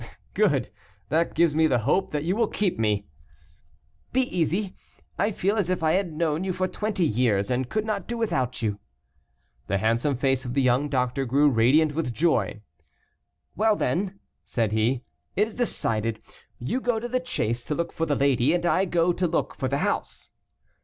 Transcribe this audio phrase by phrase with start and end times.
[0.33, 0.71] "Good;
[1.09, 3.05] that gives me the hope that you will keep me."
[4.11, 4.75] "Be easy,
[5.19, 8.17] I feel as if I had known you for twenty years, and could not do
[8.17, 8.79] without you."
[9.67, 12.63] The handsome face of the young doctor grew radiant with joy.
[13.55, 15.03] "Well, then," said he,
[15.35, 16.19] "it is decided;
[16.57, 19.53] you go to the chase to look for the lady, and I go to look
[19.53, 20.31] for the house."